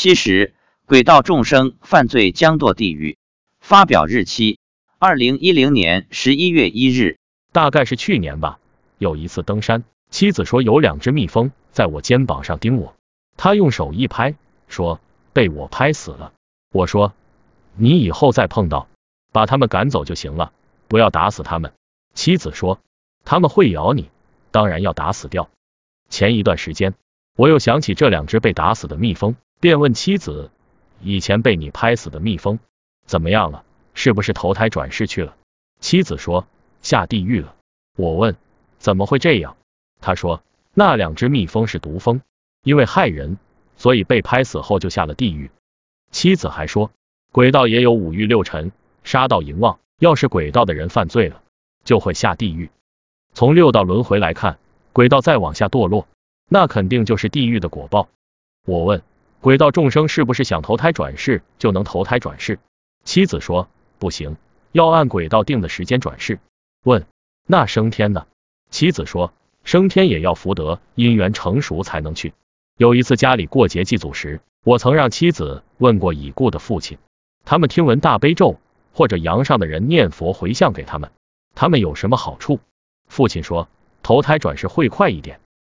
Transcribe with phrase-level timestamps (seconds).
[0.00, 0.54] 七十，
[0.86, 3.18] 鬼道众生犯罪将堕地狱。
[3.58, 4.60] 发表日期：
[5.00, 7.18] 二零一零年十一月一日。
[7.50, 8.60] 大概是去年吧。
[8.98, 12.94] 有一次登山，妻子说有两只蜜蜂在我肩膀上叮我，
[13.36, 14.36] 他用手一拍，
[14.68, 15.00] 说
[15.32, 16.32] 被我拍死了。
[16.72, 17.12] 我说
[17.74, 18.86] 你以后再碰到，
[19.32, 20.52] 把他们赶走就行了，
[20.86, 21.72] 不要打死他们。
[22.14, 22.78] 妻子说
[23.24, 24.08] 他们会咬你，
[24.52, 25.50] 当然要打死掉。
[26.08, 26.94] 前一段时间，
[27.34, 30.50] 我又想起这两只被打死的蜜蜂，便问妻子，
[31.00, 32.58] 以前被你拍死的蜜蜂
[33.06, 33.64] 怎么样了？
[33.94, 35.36] 是不是投胎转世去了？
[35.80, 36.46] 妻子说
[36.82, 37.54] 下地狱了。
[37.96, 38.36] 我问
[38.78, 39.56] 怎么会这样？
[40.00, 40.42] 他说
[40.74, 42.20] 那两只蜜蜂是毒蜂，
[42.62, 43.38] 因为害人，
[43.76, 45.50] 所以被拍死后就下了地狱。
[46.10, 46.90] 妻子还说
[47.32, 48.72] 鬼道也有五欲六尘，
[49.04, 51.42] 杀盗淫妄，要是鬼道的人犯罪了，
[51.84, 52.70] 就会下地狱。
[53.34, 54.58] 从六道轮回来看。
[54.90, 56.08] 鬼道再往下堕落，
[56.48, 58.08] 那肯定就是地狱的果报。
[58.64, 59.00] 我问，
[59.40, 62.58] 鬼道众生是不是想投胎转世就能投胎转世？
[63.04, 63.68] 妻子说
[63.98, 64.36] 不行，
[64.72, 66.40] 要按鬼道定的时间转世。
[66.84, 67.06] 问，
[67.46, 68.26] 那升天呢？
[68.70, 69.32] 妻子说，
[69.64, 72.34] 升天也要福德因缘成熟才能去。
[72.76, 76.98] 有一次家里过节祭祖时，我曾让妻子问过已故的父亲，
[77.44, 78.58] 他们听闻大悲咒
[78.92, 81.10] 或者阳上的人念佛回向给他们，
[81.54, 82.60] 他们有什么好处？
[83.08, 83.68] 父亲说。
[84.00, 85.40] 投胎转世会快一点，